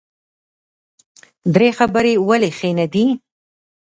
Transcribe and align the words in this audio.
ډیرې 1.53 1.69
خبرې 1.77 2.13
ولې 2.27 2.51
ښې 2.57 2.71
نه 2.79 2.85
دي؟ 2.93 3.05